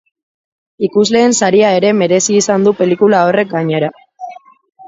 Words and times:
Ikusleen 0.87 1.35
saria 1.41 1.69
ere 1.81 1.93
merezi 1.99 2.39
izan 2.39 2.65
du 2.69 2.73
pelikula 2.81 3.23
horrek, 3.29 3.53
gainera. 3.53 3.93